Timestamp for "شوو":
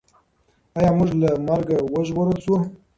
2.43-2.57